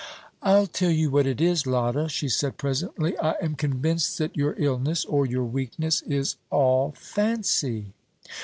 [0.41, 4.55] "I'll tell you what it is, Lotta," she said presently, "I am convinced that your
[4.57, 7.93] illness or your weakness is all fancy."